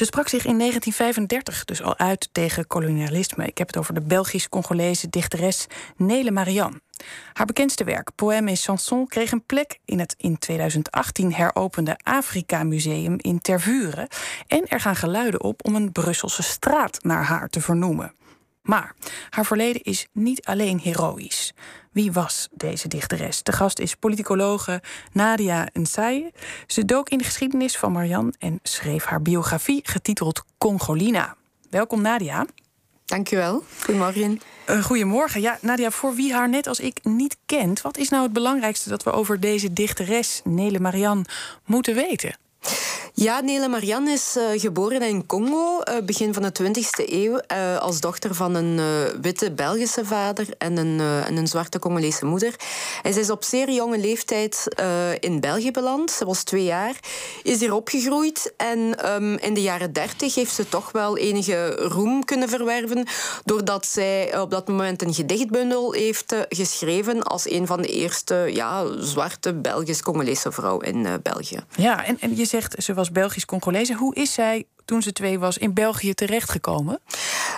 Ze 0.00 0.06
sprak 0.06 0.28
zich 0.28 0.44
in 0.44 0.58
1935 0.58 1.64
dus 1.64 1.82
al 1.82 1.98
uit 1.98 2.28
tegen 2.32 2.66
kolonialisme. 2.66 3.46
Ik 3.46 3.58
heb 3.58 3.66
het 3.66 3.76
over 3.76 3.94
de 3.94 4.00
Belgisch-Congolese 4.00 5.08
dichteres 5.08 5.66
Nele 5.96 6.30
Marianne. 6.30 6.80
Haar 7.32 7.46
bekendste 7.46 7.84
werk, 7.84 8.10
Poème 8.14 8.50
et 8.50 8.60
Chanson, 8.60 9.06
kreeg 9.06 9.32
een 9.32 9.44
plek 9.46 9.78
in 9.84 9.98
het 9.98 10.14
in 10.18 10.38
2018 10.38 11.34
heropende 11.34 11.98
Afrika 12.02 12.62
Museum 12.62 13.14
in 13.16 13.40
Tervuren. 13.40 14.08
En 14.46 14.66
er 14.66 14.80
gaan 14.80 14.96
geluiden 14.96 15.42
op 15.42 15.64
om 15.64 15.74
een 15.74 15.92
Brusselse 15.92 16.42
straat 16.42 17.02
naar 17.02 17.24
haar 17.24 17.48
te 17.48 17.60
vernoemen. 17.60 18.14
Maar 18.70 18.94
haar 19.30 19.46
verleden 19.46 19.82
is 19.82 20.06
niet 20.12 20.44
alleen 20.44 20.80
heroïs. 20.82 21.54
Wie 21.92 22.12
was 22.12 22.48
deze 22.52 22.88
dichteres? 22.88 23.42
De 23.42 23.52
gast 23.52 23.78
is 23.78 23.94
politicologe 23.94 24.82
Nadia 25.12 25.68
Nsaye. 25.72 26.32
Ze 26.66 26.84
dook 26.84 27.08
in 27.08 27.18
de 27.18 27.24
geschiedenis 27.24 27.76
van 27.76 27.92
Marianne 27.92 28.32
en 28.38 28.58
schreef 28.62 29.04
haar 29.04 29.22
biografie 29.22 29.80
getiteld 29.82 30.44
Congolina. 30.58 31.36
Welkom 31.70 32.02
Nadia. 32.02 32.46
Dankjewel. 33.04 33.64
Goedemorgen. 33.84 34.40
Uh, 34.66 34.84
goedemorgen. 34.84 35.40
Ja, 35.40 35.58
Nadia, 35.60 35.90
voor 35.90 36.14
wie 36.14 36.34
haar 36.34 36.48
net 36.48 36.66
als 36.66 36.80
ik 36.80 36.98
niet 37.02 37.36
kent, 37.46 37.80
wat 37.80 37.96
is 37.96 38.08
nou 38.08 38.22
het 38.22 38.32
belangrijkste 38.32 38.88
dat 38.88 39.02
we 39.02 39.12
over 39.12 39.40
deze 39.40 39.72
dichteres, 39.72 40.40
Nele 40.44 40.80
Marianne, 40.80 41.24
moeten 41.64 41.94
weten? 41.94 42.36
Ja, 43.14 43.40
Nele 43.40 43.68
Marianne 43.68 44.12
is 44.12 44.36
uh, 44.36 44.60
geboren 44.60 45.02
in 45.02 45.26
Congo, 45.26 45.78
uh, 45.78 46.04
begin 46.04 46.34
van 46.34 46.42
de 46.42 46.52
20e 46.62 47.08
eeuw, 47.10 47.40
uh, 47.52 47.78
als 47.78 48.00
dochter 48.00 48.34
van 48.34 48.54
een 48.54 48.80
witte 49.20 49.52
Belgische 49.52 50.04
vader 50.04 50.46
en 50.58 50.76
een, 50.76 51.00
en 51.00 51.36
een 51.36 51.46
zwarte 51.46 51.78
Congolese 51.78 52.24
moeder. 52.24 52.54
En 53.02 53.12
zij 53.12 53.22
is 53.22 53.30
op 53.30 53.44
zeer 53.44 53.70
jonge 53.70 53.98
leeftijd 53.98 54.68
in 55.20 55.40
België 55.40 55.70
beland. 55.70 56.10
Ze 56.10 56.24
was 56.24 56.42
twee 56.42 56.64
jaar, 56.64 56.94
is 57.42 57.60
hier 57.60 57.74
opgegroeid 57.74 58.52
en 58.56 59.10
um, 59.12 59.38
in 59.38 59.54
de 59.54 59.62
jaren 59.62 59.92
30 59.92 60.34
heeft 60.34 60.54
ze 60.54 60.68
toch 60.68 60.92
wel 60.92 61.16
enige 61.16 61.74
roem 61.74 62.24
kunnen 62.24 62.48
verwerven, 62.48 63.06
doordat 63.44 63.86
zij 63.86 64.38
op 64.40 64.50
dat 64.50 64.68
moment 64.68 65.02
een 65.02 65.14
gedichtbundel 65.14 65.92
heeft 65.92 66.34
geschreven 66.48 67.22
als 67.22 67.50
een 67.50 67.66
van 67.66 67.82
de 67.82 67.88
eerste 67.88 68.34
ja, 68.34 68.84
zwarte 68.98 69.54
Belgisch-Congolese 69.54 70.52
vrouwen 70.52 70.86
in 70.86 71.20
België. 71.22 71.60
Ja, 71.76 72.04
en, 72.04 72.16
en 72.20 72.36
je 72.36 72.44
zegt 72.44 72.74
ze 72.82 72.94
was 73.00 73.12
Belgisch-Congolese. 73.12 73.94
Hoe 73.94 74.14
is 74.14 74.32
zij 74.32 74.64
toen 74.84 75.02
ze 75.02 75.12
twee 75.12 75.38
was 75.38 75.58
in 75.58 75.74
België 75.74 76.14
terechtgekomen? 76.14 77.00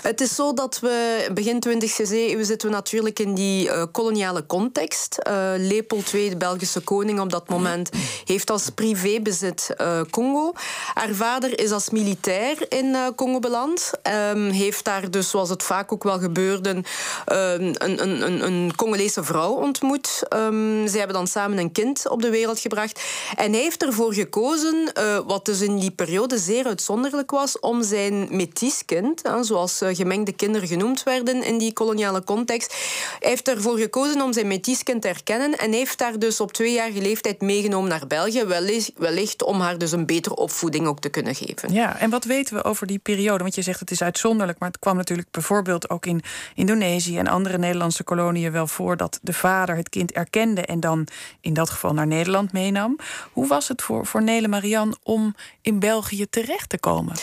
Het 0.03 0.21
is 0.21 0.35
zo 0.35 0.55
dat 0.55 0.79
we 0.81 1.29
begin 1.35 1.63
20e 1.69 2.11
eeuw 2.11 2.45
zitten 2.45 2.69
we 2.69 2.75
natuurlijk 2.75 3.19
in 3.19 3.35
die 3.35 3.67
uh, 3.67 3.83
koloniale 3.93 4.47
context. 4.47 5.19
Uh, 5.29 5.35
Leopold 5.57 6.13
II, 6.13 6.29
de 6.29 6.37
Belgische 6.37 6.81
koning 6.81 7.21
op 7.21 7.31
dat 7.31 7.49
moment, 7.49 7.91
heeft 8.25 8.51
als 8.51 8.71
privébezit 8.71 9.75
uh, 9.81 10.01
Congo. 10.11 10.53
Haar 10.95 11.15
vader 11.15 11.59
is 11.59 11.71
als 11.71 11.91
militair 11.91 12.57
in 12.69 12.97
Congo 13.17 13.39
beland. 13.39 13.91
Um, 14.33 14.49
heeft 14.51 14.85
daar 14.85 15.11
dus, 15.11 15.31
zoals 15.31 15.49
het 15.49 15.63
vaak 15.63 15.93
ook 15.93 16.03
wel 16.03 16.19
gebeurde, 16.19 16.71
um, 16.71 16.85
een, 17.27 18.03
een, 18.03 18.45
een, 18.47 18.73
Congolese 18.77 19.25
vrouw 19.25 19.53
ontmoet. 19.53 20.23
Um, 20.37 20.89
ze 20.89 20.99
hebben 20.99 21.17
dan 21.17 21.27
samen 21.27 21.59
een 21.59 21.73
kind 21.73 22.09
op 22.09 22.23
de 22.23 22.31
wereld 22.31 22.61
gebracht. 22.61 23.01
En 23.37 23.53
hij 23.53 23.63
heeft 23.63 23.83
ervoor 23.83 24.15
gekozen, 24.15 24.93
wat 25.27 25.45
dus 25.45 25.61
in 25.61 25.79
die 25.79 25.91
periode 25.91 26.39
zeer 26.39 26.67
uitzonderlijk 26.67 27.31
was 27.31 27.59
om 27.61 27.83
zijn 27.83 28.29
metiskind, 28.31 29.23
zoals 29.41 29.81
eh, 29.81 29.92
gemengde 29.95 30.33
kinderen 30.33 30.69
genoemd 30.69 31.03
werden 31.03 31.45
in 31.45 31.59
die 31.59 31.73
koloniale 31.73 32.25
context, 32.25 32.75
hij 33.21 33.31
heeft 33.31 33.49
ervoor 33.49 33.79
gekozen 33.79 34.23
om 34.23 34.33
zijn 34.33 34.47
metiskind 34.47 35.03
te 35.03 35.09
herkennen 35.09 35.59
en 35.59 35.73
heeft 35.73 35.99
daar 35.99 36.19
dus 36.19 36.41
op 36.41 36.53
tweejarige 36.53 37.01
leeftijd 37.01 37.41
meegenomen 37.41 37.89
naar 37.89 38.07
België, 38.07 38.45
wellicht, 38.45 38.93
wellicht 38.97 39.43
om 39.43 39.61
haar 39.61 39.79
dus 39.79 39.93
een 39.93 40.07
betere 40.07 40.37
opvoeding 40.37 40.87
ook 40.87 41.01
te 41.01 41.09
kunnen 41.09 41.35
geven. 41.35 41.73
Ja, 41.73 41.99
en 41.99 42.11
wat 42.11 42.25
weten 42.25 42.55
we 42.55 42.65
over 42.65 42.87
die 42.87 42.99
periode? 42.99 43.43
Want 43.43 43.55
je 43.55 43.63
zegt 43.63 43.81
het 43.81 43.91
is 43.91 44.03
uitzonderlijk, 44.03 44.59
maar 44.59 44.69
het 44.69 44.79
kwam 44.79 44.97
natuurlijk 44.97 45.31
bijvoorbeeld 45.31 45.91
ook 45.91 46.07
in 46.07 46.23
Indonesië 46.55 47.19
en 47.19 47.27
andere 47.27 47.59
Nederlandse 47.59 48.05
koloniën 48.05 48.53
wel 48.53 48.67
voor 48.67 48.97
dat 48.97 49.19
de 49.23 49.33
vader 49.33 49.77
het 49.77 49.89
kind 49.89 50.13
erkende 50.13 50.61
en 50.61 50.81
dan 50.81 51.07
in 51.41 51.55
dat 51.55 51.71
geval 51.71 51.93
naar 51.93 52.07
Nederland 52.07 52.53
meenam. 52.53 52.99
Hoe 53.33 53.47
was 53.47 53.69
het 53.69 53.83
voor, 53.83 54.07
voor 54.07 54.23
Nele 54.23 54.49
Marianne 54.49 54.97
om 55.03 55.35
in 55.61 55.79
België 55.79 56.27
terecht 56.31 56.69
te 56.69 56.79
komen? 56.79 57.15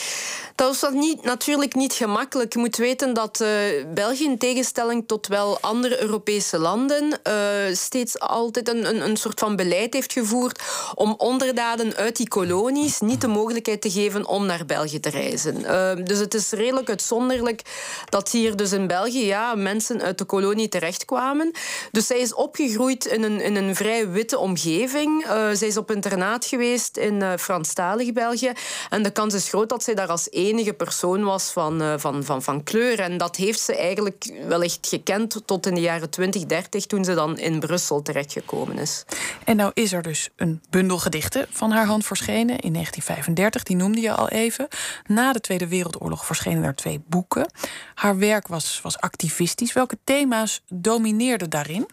Dat 0.55 0.79
was 0.79 0.91
niet, 0.93 1.23
natuurlijk 1.23 1.75
niet 1.75 1.93
gemakkelijk. 1.93 2.55
Je 2.59 2.65
moet 2.65 2.77
weten 2.77 3.13
dat 3.13 3.41
uh, 3.41 3.49
België, 3.93 4.23
in 4.23 4.37
tegenstelling 4.37 5.03
tot 5.07 5.27
wel 5.27 5.57
andere 5.61 6.01
Europese 6.01 6.57
landen, 6.57 7.19
uh, 7.27 7.75
steeds 7.75 8.19
altijd 8.19 8.69
een, 8.69 8.89
een, 8.89 9.01
een, 9.01 9.17
soort 9.17 9.39
van 9.39 9.55
beleid 9.55 9.93
heeft 9.93 10.13
gevoerd 10.13 10.61
om 10.95 11.13
onderdaden 11.17 11.95
uit 11.95 12.15
die 12.15 12.27
kolonies 12.27 12.99
niet 12.99 13.21
de 13.21 13.27
mogelijkheid 13.27 13.81
te 13.81 13.91
geven 13.91 14.27
om 14.27 14.45
naar 14.45 14.65
België 14.65 14.99
te 14.99 15.09
reizen. 15.09 15.59
Uh, 15.59 16.05
dus 16.05 16.19
het 16.19 16.33
is 16.33 16.51
redelijk 16.51 16.89
uitzonderlijk 16.89 17.61
dat 18.09 18.31
hier 18.31 18.55
dus 18.55 18.71
in 18.71 18.87
België 18.87 19.25
ja, 19.25 19.55
mensen 19.55 20.01
uit 20.01 20.17
de 20.17 20.25
kolonie 20.25 20.69
terechtkwamen. 20.69 21.51
Dus 21.91 22.07
zij 22.07 22.19
is 22.19 22.33
opgegroeid 22.33 23.05
in 23.05 23.23
een, 23.23 23.41
in 23.41 23.55
een 23.55 23.75
vrij 23.75 24.09
witte 24.09 24.37
omgeving. 24.37 25.25
zij 25.53 25.67
is 25.67 25.77
op 25.77 25.91
internaat 25.91 26.45
geweest 26.45 26.97
in 26.97 27.37
Franstalig 27.37 28.13
België. 28.13 28.51
En 28.89 29.03
de 29.03 29.11
kans 29.11 29.33
is 29.33 29.49
groot 29.49 29.69
dat 29.69 29.83
zij 29.83 29.95
daar 29.95 30.07
als 30.07 30.31
enige 30.31 30.73
persoon 30.73 31.23
was 31.23 31.51
van, 31.51 31.99
van, 31.99 32.23
van, 32.23 32.43
van 32.49 32.63
kleur. 32.63 32.99
En 32.99 33.17
dat 33.17 33.35
heeft 33.35 33.59
ze 33.59 33.75
eigenlijk 33.75 34.31
wellicht 34.47 34.87
gekend 34.87 35.41
tot 35.45 35.65
in 35.65 35.73
de 35.73 35.81
jaren 35.81 36.09
20, 36.09 36.45
30, 36.45 36.85
toen 36.85 37.03
ze 37.03 37.13
dan 37.13 37.37
in 37.37 37.59
Brussel 37.59 38.01
terechtgekomen 38.01 38.77
is. 38.77 39.05
En 39.45 39.55
nou 39.55 39.71
is 39.73 39.91
er 39.91 40.01
dus 40.01 40.29
een 40.35 40.61
bundel 40.69 40.97
gedichten 40.97 41.47
van 41.49 41.71
haar 41.71 41.85
hand 41.85 42.05
verschenen 42.05 42.59
in 42.59 42.73
1935, 42.73 43.63
die 43.63 43.75
noemde 43.75 44.01
je 44.01 44.11
al 44.11 44.29
even. 44.29 44.67
Na 45.05 45.33
de 45.33 45.41
Tweede 45.41 45.67
Wereldoorlog 45.67 46.25
verschenen 46.25 46.63
er 46.63 46.75
twee 46.75 47.01
boeken. 47.07 47.51
Haar 47.93 48.17
werk 48.17 48.47
was, 48.47 48.79
was 48.83 48.99
activistisch. 48.99 49.73
Welke 49.73 49.97
thema's 50.03 50.61
domineerden 50.67 51.49
daarin? 51.49 51.87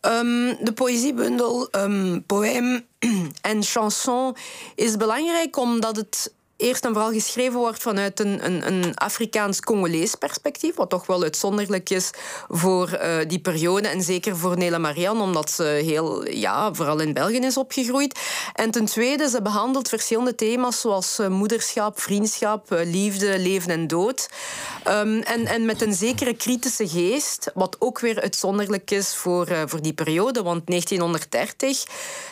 Um, 0.00 0.56
de 0.64 0.72
poëziebundel 0.74 1.68
um, 1.72 2.24
Poème 2.26 2.84
en 3.50 3.62
Chanson 3.62 4.36
is 4.74 4.96
belangrijk 4.96 5.56
omdat 5.56 5.96
het 5.96 6.32
eerst 6.64 6.84
en 6.84 6.92
vooral 6.92 7.12
geschreven 7.12 7.58
wordt 7.58 7.82
vanuit 7.82 8.20
een, 8.20 8.44
een, 8.44 8.66
een 8.66 8.94
Afrikaans-Congolees 8.94 10.14
perspectief, 10.14 10.74
wat 10.74 10.90
toch 10.90 11.06
wel 11.06 11.22
uitzonderlijk 11.22 11.90
is 11.90 12.10
voor 12.48 12.90
uh, 12.92 13.16
die 13.26 13.38
periode 13.38 13.88
en 13.88 14.02
zeker 14.02 14.36
voor 14.36 14.56
Nela 14.56 14.78
Marianne, 14.78 15.22
omdat 15.22 15.50
ze 15.50 15.62
heel, 15.62 16.28
ja, 16.28 16.74
vooral 16.74 17.00
in 17.00 17.12
België 17.12 17.38
is 17.38 17.56
opgegroeid. 17.56 18.18
En 18.52 18.70
ten 18.70 18.84
tweede, 18.84 19.28
ze 19.28 19.42
behandelt 19.42 19.88
verschillende 19.88 20.34
thema's 20.34 20.80
zoals 20.80 21.18
uh, 21.20 21.28
moederschap, 21.28 22.00
vriendschap, 22.00 22.72
uh, 22.72 22.78
liefde, 22.84 23.38
leven 23.38 23.70
en 23.70 23.86
dood. 23.86 24.30
Um, 24.88 25.20
en, 25.20 25.46
en 25.46 25.64
met 25.64 25.82
een 25.82 25.94
zekere 25.94 26.34
kritische 26.34 26.88
geest, 26.88 27.50
wat 27.54 27.76
ook 27.78 28.00
weer 28.00 28.20
uitzonderlijk 28.20 28.90
is 28.90 29.14
voor, 29.14 29.48
voor 29.66 29.82
die 29.82 29.92
periode, 29.92 30.42
want 30.42 30.66
1930, 30.66 31.84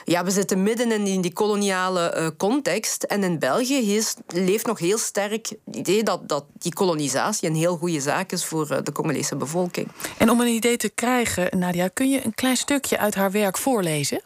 ja, 0.04 0.24
we 0.24 0.30
zitten 0.30 0.62
midden 0.62 0.90
in 0.92 1.20
die, 1.20 1.32
koloniale 1.32 2.34
context 2.36 3.02
en 3.02 3.24
in 3.24 3.38
België 3.38 3.94
is 3.94 4.14
leeft 4.26 4.66
nog 4.66 4.78
heel 4.78 4.98
sterk 4.98 5.48
het 5.64 5.76
idee 5.76 6.02
dat, 6.02 6.28
dat 6.28 6.44
die 6.52 6.74
kolonisatie 6.74 7.48
een 7.48 7.54
heel 7.54 7.76
goede 7.76 8.00
zaak 8.00 8.32
is 8.32 8.44
voor 8.44 8.70
eh, 8.70 8.78
de 8.82 8.92
Congolese 8.92 9.36
bevolking. 9.36 9.88
En 10.18 10.30
om 10.30 10.40
een 10.40 10.54
idee 10.54 10.76
te 10.76 10.88
krijgen, 10.88 11.58
Nadia, 11.58 11.88
kun 11.88 12.10
je 12.10 12.24
een 12.24 12.34
klein 12.34 12.56
stukje 12.56 12.98
uit 12.98 13.14
haar 13.14 13.30
werk 13.30 13.58
voorlezen? 13.58 14.22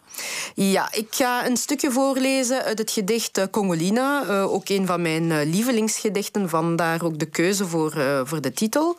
Ja, 0.55 0.93
ik 0.93 1.07
ga 1.11 1.47
een 1.47 1.57
stukje 1.57 1.91
voorlezen 1.91 2.63
uit 2.63 2.79
het 2.79 2.91
gedicht 2.91 3.39
eh, 3.39 3.45
Congolina. 3.51 4.25
Uh, 4.25 4.53
ook 4.53 4.69
een 4.69 4.87
van 4.87 5.03
mijn 5.03 5.43
lievelingsgedichten, 5.43 6.49
vandaar 6.49 7.03
ook 7.03 7.19
de 7.19 7.27
keuze 7.27 7.67
voor, 7.67 8.23
voor 8.25 8.41
de 8.41 8.53
titel. 8.53 8.97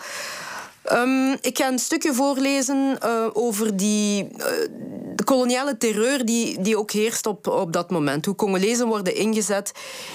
Um, 0.94 1.38
ik 1.42 1.58
ga 1.58 1.68
een 1.68 1.80
stukje 1.80 2.14
voorlezen 2.14 2.98
uh, 3.06 3.28
over 3.34 3.78
die, 3.78 4.24
uh, 4.24 4.46
de 5.16 5.24
koloniale 5.24 5.78
terreur 5.78 6.26
die, 6.26 6.62
die 6.62 6.78
ook 6.78 6.92
heerst 6.92 7.26
op, 7.26 7.48
op 7.48 7.74
dat 7.74 7.90
moment. 7.90 8.26
Hoe 8.26 8.36
Congolezen 8.36 8.88
worden 8.88 9.16
ingezet 9.16 9.72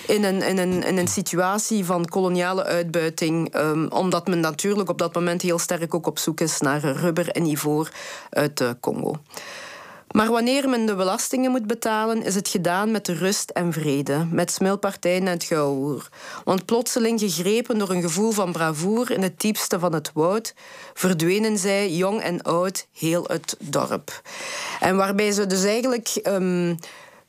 in 0.07 0.25
een, 0.25 0.43
in 0.43 0.59
een, 0.59 0.83
in 0.83 0.97
een 0.97 1.09
situatie 1.09 1.85
van 1.85 2.05
koloniale 2.05 2.65
uitbuiting. 2.65 3.55
Um, 3.57 3.89
omdat 3.91 4.27
men 4.27 4.41
natuurlijk 4.41 4.89
op 4.89 4.99
dat 4.99 5.15
moment 5.15 5.43
heel 5.43 5.59
sterk 5.59 5.95
ook 5.95 6.07
op 6.07 6.19
zoek 6.19 6.41
is 6.41 6.61
naar 6.61 6.81
rubber 6.81 7.29
en 7.29 7.47
ivoor 7.47 7.91
uit 8.31 8.61
uh, 8.61 8.71
Congo. 8.81 9.15
Maar 10.13 10.31
wanneer 10.31 10.69
men 10.69 10.87
de 10.87 10.95
belastingen 10.95 11.51
moet 11.51 11.67
betalen, 11.67 12.23
is 12.23 12.35
het 12.35 12.49
gedaan 12.49 12.91
met 12.91 13.07
de 13.07 13.15
rust 13.15 13.51
en 13.51 13.73
vrede, 13.73 14.27
met 14.31 14.51
smilpartijen 14.51 15.21
en 15.21 15.27
het 15.27 15.45
gauwhoer. 15.45 16.09
Want 16.45 16.65
plotseling 16.65 17.21
gegrepen 17.21 17.79
door 17.79 17.91
een 17.91 18.03
gevoel 18.03 18.31
van 18.31 18.53
bravoer 18.53 19.11
in 19.11 19.23
het 19.23 19.41
diepste 19.41 19.79
van 19.79 19.93
het 19.93 20.11
woud, 20.15 20.55
verdwenen 20.95 21.59
zij, 21.59 21.91
jong 21.91 22.21
en 22.21 22.43
oud, 22.43 22.87
heel 22.93 23.25
het 23.27 23.57
dorp. 23.59 24.23
En 24.81 24.97
waarbij 24.97 25.33
ze 25.33 25.47
dus 25.47 25.65
eigenlijk 25.65 26.21
um, 26.23 26.79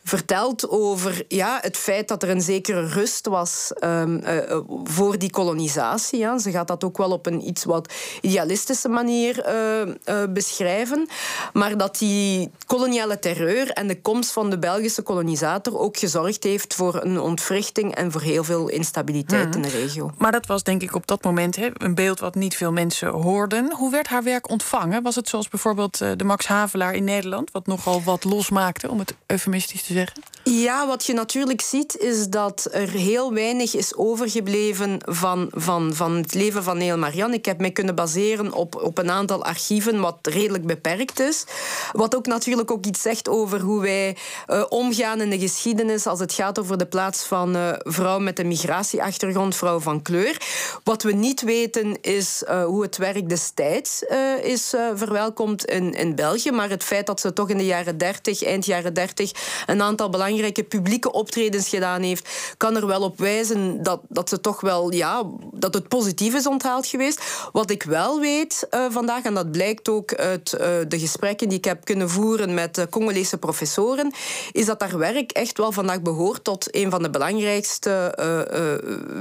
vertelt 0.04 0.70
over 0.70 1.26
ja, 1.28 1.58
het 1.62 1.78
feit 1.78 2.08
dat 2.08 2.24
er 2.24 2.30
een 2.30 2.42
zekere 2.42 2.88
rust 2.88 3.28
was 3.28 3.72
um, 3.84 4.22
uh, 4.26 4.60
voor 4.84 5.18
die 5.18 5.30
kolonisatie. 5.30 6.20
Ja. 6.20 6.38
Ze 6.38 6.52
gaat 6.52 6.68
dat 6.68 6.84
ook 6.84 6.98
wel 6.98 7.12
op 7.12 7.26
een 7.26 7.48
iets 7.48 7.64
wat 7.64 7.94
idealistische 8.22 8.90
manier 8.90 9.48
uh, 9.48 9.94
uh, 10.06 10.24
beschrijven. 10.30 11.08
Maar 11.54 11.78
dat 11.78 11.98
die 11.98 12.52
koloniale 12.66 13.20
terreur 13.20 13.70
en 13.70 13.88
de 13.88 14.02
komst 14.02 14.32
van 14.32 14.50
de 14.50 14.60
Belgische 14.60 15.02
kolonisator 15.02 15.80
ook 15.80 15.98
gezorgd 15.98 16.44
heeft 16.44 16.74
voor 16.74 17.04
een 17.04 17.20
ontwrichting 17.20 17.96
en 17.96 18.12
voor 18.12 18.22
heel 18.22 18.44
veel 18.44 18.68
instabiliteit 18.68 19.56
hmm. 19.56 19.64
in 19.64 19.70
de 19.70 19.78
regio. 19.78 20.12
Maar 20.18 20.32
dat 20.32 20.46
was 20.46 20.64
denk 20.64 20.82
ik 20.82 20.96
op 20.96 21.08
dat 21.08 21.24
moment 21.24 21.58
een 21.78 21.96
beeld 21.96 22.20
wat 22.20 22.36
niet 22.36 22.56
veel 22.56 22.72
mensen 22.72 23.08
hoorden. 23.08 23.74
Hoe 23.76 23.92
werd 23.92 24.08
haar 24.08 24.24
werk 24.24 24.50
ontvangen? 24.50 25.04
Was 25.04 25.16
het 25.16 25.30
zoals 25.30 25.48
bijvoorbeeld 25.48 25.98
de 25.98 26.24
Max 26.24 26.46
Havelaar 26.48 26.94
in 26.94 27.04
Nederland, 27.04 27.52
wat 27.52 27.68
nogal 27.68 28.04
wat 28.04 28.24
losmaakte, 28.24 28.90
om 28.90 29.00
het 29.00 29.16
eufemistisch 29.26 29.84
te 29.84 29.93
zeggen? 29.94 30.24
Ja, 30.46 30.88
wat 30.88 31.06
je 31.06 31.14
natuurlijk 31.14 31.62
ziet 31.62 31.98
is 31.98 32.28
dat 32.28 32.68
er 32.72 32.90
heel 32.90 33.34
weinig 33.34 33.76
is 33.76 33.96
overgebleven 33.96 34.98
van, 35.06 35.48
van, 35.52 35.94
van 35.94 36.16
het 36.16 36.34
leven 36.34 36.64
van 36.64 36.78
Neel 36.78 36.98
Marianne. 36.98 37.36
Ik 37.36 37.46
heb 37.46 37.60
mij 37.60 37.72
kunnen 37.72 37.96
baseren 37.96 38.54
op, 38.54 38.76
op 38.76 38.98
een 38.98 39.10
aantal 39.10 39.44
archieven, 39.44 40.00
wat 40.00 40.18
redelijk 40.22 40.66
beperkt 40.66 41.20
is. 41.20 41.46
Wat 41.92 42.16
ook 42.16 42.26
natuurlijk 42.26 42.72
ook 42.72 42.86
iets 42.86 43.02
zegt 43.02 43.30
over 43.30 43.60
hoe 43.60 43.82
wij 43.82 44.18
uh, 44.48 44.64
omgaan 44.70 45.22
in 45.22 45.30
de 45.30 45.40
geschiedenis 45.40 46.08
als 46.08 46.20
het 46.20 46.34
gaat 46.34 46.60
over 46.60 46.78
de 46.78 46.86
plaats 46.86 47.24
van 47.24 47.56
uh, 47.56 47.70
vrouw 47.78 48.20
met 48.20 48.40
een 48.40 48.48
migratieachtergrond, 48.48 49.56
vrouw 49.56 49.80
van 49.80 50.02
kleur. 50.02 50.42
Wat 50.84 51.04
we 51.04 51.12
niet 51.12 51.42
weten 51.42 52.02
is 52.02 52.44
uh, 52.48 52.66
hoe 52.66 52.82
het 52.82 52.98
werk 52.98 53.30
destijds 53.30 54.04
is 54.42 54.74
verwelkomd 54.94 55.66
in, 55.66 55.94
in 55.94 56.16
België. 56.16 56.52
Maar 56.52 56.70
het 56.70 56.84
feit 56.84 57.06
dat 57.06 57.20
ze 57.20 57.34
toch 57.34 57.50
in 57.50 57.58
de 57.58 57.66
jaren 57.66 57.98
30, 57.98 58.44
eind 58.44 58.66
jaren 58.66 58.94
30, 58.94 59.32
een 59.66 59.82
aantal 59.82 60.10
belangrijke 60.10 60.32
publieke 60.68 61.12
optredens 61.12 61.70
gedaan 61.70 62.02
heeft, 62.02 62.54
kan 62.58 62.76
er 62.76 62.88
wel 62.88 63.02
op 63.02 63.20
wijzen 63.20 63.84
dat, 63.84 64.02
dat 64.08 64.30
ze 64.30 64.42
toch 64.42 64.62
wel, 64.62 64.94
ja, 64.94 65.24
dat 65.54 65.74
het 65.74 65.88
positief 65.88 66.36
is 66.36 66.48
onthaald 66.48 66.88
geweest. 66.88 67.22
Wat 67.52 67.70
ik 67.70 67.84
wel 67.84 68.20
weet 68.20 68.68
uh, 68.72 68.86
vandaag, 68.90 69.24
en 69.24 69.34
dat 69.34 69.52
blijkt 69.52 69.90
ook 69.90 70.14
uit 70.14 70.54
uh, 70.54 70.68
de 70.88 71.00
gesprekken 71.00 71.50
die 71.50 71.58
ik 71.58 71.66
heb 71.66 71.86
kunnen 71.86 72.10
voeren 72.10 72.54
met 72.54 72.88
Congolese 72.90 73.38
professoren, 73.38 74.12
is 74.52 74.66
dat 74.66 74.82
haar 74.82 74.98
werk 74.98 75.32
echt 75.32 75.58
wel 75.58 75.72
vandaag 75.72 76.02
behoort 76.02 76.44
tot 76.44 76.76
een 76.76 76.90
van 76.90 77.04
de 77.04 77.10
belangrijkste 77.10 77.92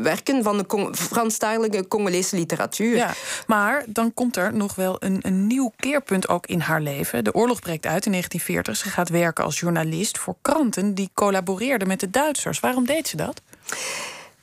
werken 0.02 0.42
van 0.42 0.58
de 0.58 0.66
Cong 0.66 0.96
Franstalige 0.96 1.88
Congolese 1.88 2.36
literatuur. 2.36 3.16
Maar 3.46 3.84
dan 3.86 4.14
komt 4.14 4.36
er 4.36 4.54
nog 4.54 4.74
wel 4.74 4.96
een, 4.98 5.18
een 5.22 5.46
nieuw 5.46 5.72
keerpunt 5.76 6.28
ook 6.28 6.46
in 6.46 6.60
haar 6.60 6.80
leven. 6.80 7.24
De 7.24 7.34
oorlog 7.34 7.60
breekt 7.60 7.86
uit 7.86 8.06
in 8.06 8.10
1940. 8.10 8.76
Ze 8.76 8.88
gaat 8.88 9.08
werken 9.08 9.44
als 9.44 9.60
journalist 9.60 10.18
voor 10.18 10.34
kranten 10.42 10.94
die 10.94 11.01
collaboreerden 11.14 11.88
met 11.88 12.00
de 12.00 12.10
Duitsers. 12.10 12.60
Waarom 12.60 12.86
deed 12.86 13.08
ze 13.08 13.16
dat? 13.16 13.40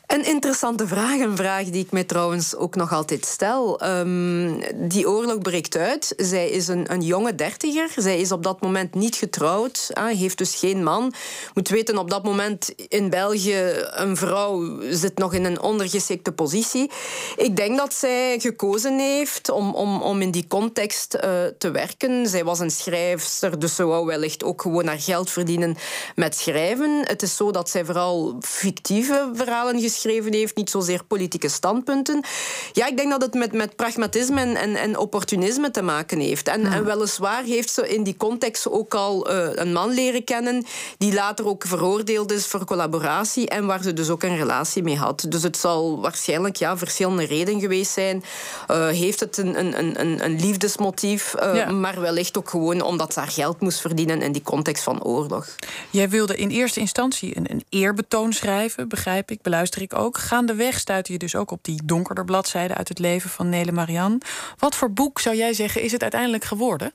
Een 0.09 0.25
interessante 0.25 0.87
vraag, 0.87 1.19
een 1.19 1.35
vraag 1.35 1.65
die 1.65 1.83
ik 1.83 1.91
mij 1.91 2.03
trouwens 2.03 2.55
ook 2.55 2.75
nog 2.75 2.93
altijd 2.93 3.25
stel. 3.25 3.83
Um, 3.85 4.59
die 4.75 5.09
oorlog 5.09 5.37
breekt 5.37 5.75
uit. 5.75 6.13
Zij 6.17 6.49
is 6.49 6.67
een, 6.67 6.91
een 6.91 7.01
jonge 7.01 7.35
dertiger. 7.35 7.89
Zij 7.95 8.19
is 8.19 8.31
op 8.31 8.43
dat 8.43 8.61
moment 8.61 8.93
niet 8.93 9.15
getrouwd, 9.15 9.89
uh, 9.97 10.05
heeft 10.05 10.37
dus 10.37 10.55
geen 10.55 10.83
man. 10.83 11.13
Moet 11.53 11.69
weten, 11.69 11.97
op 11.97 12.09
dat 12.09 12.23
moment 12.23 12.73
in 12.87 13.09
België, 13.09 13.73
een 13.89 14.17
vrouw 14.17 14.81
zit 14.89 15.17
nog 15.17 15.33
in 15.33 15.45
een 15.45 15.61
ondergeschikte 15.61 16.31
positie. 16.31 16.91
Ik 17.37 17.55
denk 17.55 17.77
dat 17.77 17.93
zij 17.93 18.39
gekozen 18.39 18.99
heeft 18.99 19.49
om, 19.49 19.75
om, 19.75 20.01
om 20.01 20.21
in 20.21 20.31
die 20.31 20.47
context 20.47 21.15
uh, 21.15 21.21
te 21.57 21.71
werken. 21.71 22.27
Zij 22.27 22.43
was 22.43 22.59
een 22.59 22.71
schrijfster, 22.71 23.59
dus 23.59 23.75
ze 23.75 23.83
wou 23.85 24.05
wellicht 24.05 24.43
ook 24.43 24.61
gewoon 24.61 24.87
haar 24.87 24.99
geld 24.99 25.29
verdienen 25.29 25.77
met 26.15 26.35
schrijven. 26.35 27.01
Het 27.03 27.21
is 27.21 27.35
zo 27.35 27.51
dat 27.51 27.69
zij 27.69 27.85
vooral 27.85 28.37
fictieve 28.41 29.31
verhalen 29.33 29.73
geschreven 29.73 29.97
geschreven 29.99 30.33
heeft, 30.33 30.55
niet 30.55 30.69
zozeer 30.69 31.03
politieke 31.03 31.49
standpunten. 31.49 32.23
Ja, 32.71 32.87
ik 32.87 32.97
denk 32.97 33.09
dat 33.09 33.21
het 33.21 33.33
met, 33.33 33.53
met 33.53 33.75
pragmatisme 33.75 34.41
en, 34.41 34.55
en, 34.55 34.75
en 34.75 34.97
opportunisme 34.97 35.71
te 35.71 35.81
maken 35.81 36.19
heeft. 36.19 36.47
En, 36.47 36.65
en, 36.65 36.85
weliswaar 36.85 37.43
heeft 37.43 37.71
ze 37.71 37.89
in 37.89 38.03
die 38.03 38.17
context 38.17 38.69
ook 38.69 38.93
al 38.93 39.31
uh, 39.31 39.49
een 39.53 39.73
man 39.73 39.93
leren 39.93 40.23
kennen 40.23 40.65
die 40.97 41.13
later 41.13 41.47
ook 41.47 41.63
veroordeeld 41.67 42.31
is 42.31 42.45
voor 42.45 42.65
collaboratie 42.65 43.49
en 43.49 43.65
waar 43.65 43.83
ze 43.83 43.93
dus 43.93 44.09
ook 44.09 44.23
een 44.23 44.37
relatie 44.37 44.83
mee 44.83 44.97
had. 44.97 45.25
Dus 45.29 45.43
het 45.43 45.57
zal 45.57 46.01
waarschijnlijk 46.01 46.55
ja, 46.55 46.77
verschillende 46.77 47.25
redenen 47.25 47.61
geweest 47.61 47.91
zijn. 47.91 48.23
Uh, 48.71 48.87
heeft 48.87 49.19
het 49.19 49.37
een, 49.37 49.59
een, 49.59 49.99
een, 49.99 50.23
een 50.25 50.39
liefdesmotief, 50.39 51.35
uh, 51.43 51.55
ja. 51.55 51.71
maar 51.71 52.01
wellicht 52.01 52.37
ook 52.37 52.49
gewoon 52.49 52.81
omdat 52.81 53.13
ze 53.13 53.19
haar 53.19 53.31
geld 53.31 53.59
moest 53.59 53.81
verdienen 53.81 54.21
in 54.21 54.31
die 54.31 54.41
context 54.41 54.83
van 54.83 55.03
oorlog. 55.03 55.47
Jij 55.89 56.09
wilde 56.09 56.35
in 56.35 56.49
eerste 56.49 56.79
instantie 56.79 57.37
een, 57.37 57.51
een 57.51 57.63
eerbetoon 57.69 58.33
schrijven, 58.33 58.87
begrijp 58.87 59.31
ik, 59.31 59.41
beluister 59.41 59.81
ik 59.81 59.88
ik 59.91 59.99
ook. 59.99 60.17
Gaandeweg 60.17 60.79
stuitte 60.79 61.11
je 61.11 61.17
dus 61.17 61.35
ook 61.35 61.51
op 61.51 61.63
die 61.63 61.81
donkerder 61.85 62.25
bladzijden 62.25 62.77
uit 62.77 62.87
het 62.87 62.99
leven 62.99 63.29
van 63.29 63.49
Nele 63.49 63.71
Marianne. 63.71 64.17
Wat 64.57 64.75
voor 64.75 64.91
boek 64.91 65.19
zou 65.19 65.35
jij 65.35 65.53
zeggen 65.53 65.81
is 65.81 65.91
het 65.91 66.01
uiteindelijk 66.01 66.43
geworden? 66.43 66.93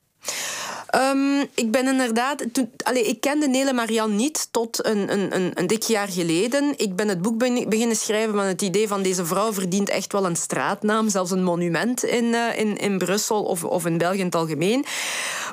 Um, 0.95 1.41
ik 1.55 1.71
ben 1.71 1.87
inderdaad. 1.87 2.45
Toen, 2.53 2.71
ik 2.93 3.21
kende 3.21 3.49
Nele 3.49 3.73
Marianne 3.73 4.15
niet 4.15 4.49
tot 4.51 4.87
een, 4.87 5.13
een, 5.13 5.35
een, 5.35 5.51
een, 5.55 5.67
dik 5.67 5.83
jaar 5.83 6.09
geleden. 6.09 6.75
Ik 6.77 6.97
ben 6.97 7.09
het 7.09 7.23
boek 7.23 7.39
beginnen 7.69 7.97
schrijven 7.97 8.35
met 8.35 8.47
het 8.47 8.63
idee 8.63 8.89
van 8.89 9.03
deze 9.03 9.25
vrouw 9.25 9.53
verdient 9.53 9.89
echt 9.89 10.13
wel 10.13 10.27
een 10.27 10.37
straatnaam, 10.37 11.09
zelfs 11.09 11.31
een 11.31 11.43
monument 11.43 12.05
in, 12.05 12.25
uh, 12.25 12.59
in, 12.59 12.77
in 12.77 12.99
Brussel 12.99 13.43
of, 13.43 13.65
of 13.65 13.87
in 13.87 13.99
België 13.99 14.19
in 14.19 14.25
het 14.25 14.35
algemeen. 14.35 14.85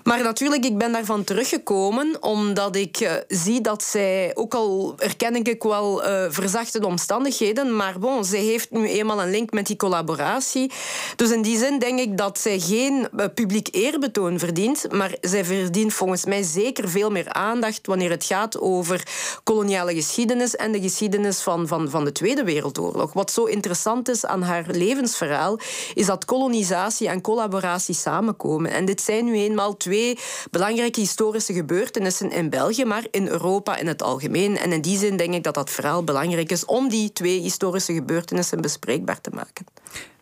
Maar 0.03 0.23
natuurlijk, 0.23 0.65
ik 0.65 0.77
ben 0.77 0.91
daarvan 0.91 1.23
teruggekomen 1.23 2.17
omdat 2.19 2.75
ik 2.75 2.99
uh, 2.99 3.11
zie 3.27 3.61
dat 3.61 3.83
zij, 3.83 4.31
ook 4.33 4.53
al 4.53 4.95
erken 4.97 5.35
ik 5.35 5.63
wel 5.63 6.05
uh, 6.05 6.25
verzachte 6.29 6.85
omstandigheden, 6.85 7.75
maar 7.75 7.99
bon, 7.99 8.25
zij 8.25 8.39
heeft 8.39 8.71
nu 8.71 8.87
eenmaal 8.87 9.21
een 9.21 9.31
link 9.31 9.51
met 9.51 9.67
die 9.67 9.75
collaboratie. 9.75 10.71
Dus 11.15 11.31
in 11.31 11.41
die 11.41 11.57
zin 11.57 11.79
denk 11.79 11.99
ik 11.99 12.17
dat 12.17 12.39
zij 12.39 12.59
geen 12.59 13.07
publiek 13.33 13.67
eerbetoon 13.71 14.39
verdient, 14.39 14.85
maar 14.91 15.15
zij 15.31 15.45
verdient 15.45 15.93
volgens 15.93 16.25
mij 16.25 16.43
zeker 16.43 16.89
veel 16.89 17.09
meer 17.09 17.33
aandacht 17.33 17.87
wanneer 17.87 18.09
het 18.09 18.23
gaat 18.23 18.59
over 18.59 19.07
koloniale 19.43 19.93
geschiedenis 19.93 20.55
en 20.55 20.71
de 20.71 20.81
geschiedenis 20.81 21.41
van, 21.41 21.67
van, 21.67 21.89
van 21.89 22.03
de 22.03 22.11
Tweede 22.11 22.43
Wereldoorlog. 22.43 23.13
Wat 23.13 23.31
zo 23.31 23.43
interessant 23.43 24.09
is 24.09 24.25
aan 24.25 24.41
haar 24.41 24.65
levensverhaal, 24.71 25.59
is 25.93 26.05
dat 26.05 26.25
kolonisatie 26.25 27.07
en 27.07 27.21
collaboratie 27.21 27.95
samenkomen. 27.95 28.71
En 28.71 28.85
dit 28.85 29.01
zijn 29.01 29.25
nu 29.25 29.35
eenmaal 29.35 29.77
twee 29.77 30.19
belangrijke 30.51 30.99
historische 30.99 31.53
gebeurtenissen 31.53 32.31
in 32.31 32.49
België, 32.49 32.85
maar 32.85 33.05
in 33.11 33.27
Europa 33.27 33.77
in 33.77 33.87
het 33.87 34.03
algemeen. 34.03 34.57
En 34.57 34.71
in 34.71 34.81
die 34.81 34.97
zin 34.97 35.17
denk 35.17 35.33
ik 35.33 35.43
dat 35.43 35.53
dat 35.53 35.69
verhaal 35.69 36.03
belangrijk 36.03 36.51
is 36.51 36.65
om 36.65 36.89
die 36.89 37.13
twee 37.13 37.39
historische 37.39 37.93
gebeurtenissen 37.93 38.61
bespreekbaar 38.61 39.21
te 39.21 39.29
maken. 39.33 39.65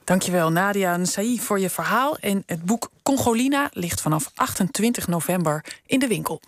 Dankjewel 0.09 0.51
Nadia 0.51 0.97
Nsai 0.97 1.39
voor 1.39 1.59
je 1.59 1.69
verhaal. 1.69 2.17
En 2.17 2.43
het 2.45 2.63
boek 2.63 2.89
Congolina 3.03 3.69
ligt 3.73 4.01
vanaf 4.01 4.31
28 4.35 5.07
november 5.07 5.65
in 5.85 5.99
de 5.99 6.07
winkel. 6.07 6.41